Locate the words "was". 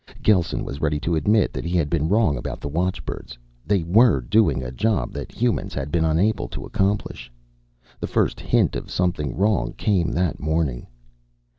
0.65-0.81